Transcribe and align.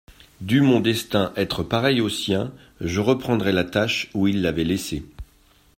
Dût 0.39 0.61
mon 0.61 0.79
destin 0.79 1.31
être 1.35 1.61
pareil 1.61 2.01
au 2.01 2.09
sien, 2.09 2.51
je 2.79 2.99
reprendrais 2.99 3.51
la 3.51 3.63
tâche 3.65 4.09
où 4.15 4.27
il 4.27 4.41
l'avait 4.41 4.63
laissée. 4.63 5.03